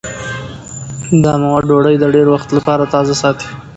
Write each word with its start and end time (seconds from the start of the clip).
دا 1.23 1.33
مواد 1.41 1.63
ډوډۍ 1.69 1.95
د 1.99 2.05
ډېر 2.15 2.27
وخت 2.33 2.49
لپاره 2.57 2.83
تازه 2.93 3.15
ساتي. 3.21 3.49